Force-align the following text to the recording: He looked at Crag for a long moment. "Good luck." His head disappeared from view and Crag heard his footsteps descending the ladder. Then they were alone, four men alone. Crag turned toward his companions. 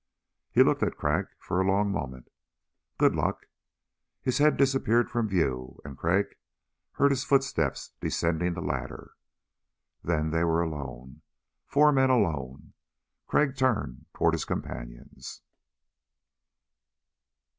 He 0.49 0.63
looked 0.63 0.81
at 0.81 0.97
Crag 0.97 1.27
for 1.37 1.61
a 1.61 1.63
long 1.63 1.91
moment. 1.91 2.29
"Good 2.97 3.13
luck." 3.13 3.45
His 4.23 4.39
head 4.39 4.57
disappeared 4.57 5.11
from 5.11 5.29
view 5.29 5.79
and 5.85 5.95
Crag 5.95 6.37
heard 6.93 7.11
his 7.11 7.23
footsteps 7.23 7.91
descending 8.01 8.55
the 8.55 8.63
ladder. 8.63 9.13
Then 10.03 10.31
they 10.31 10.43
were 10.43 10.63
alone, 10.63 11.21
four 11.67 11.91
men 11.91 12.09
alone. 12.09 12.73
Crag 13.27 13.55
turned 13.55 14.07
toward 14.15 14.33
his 14.33 14.43
companions. 14.43 15.43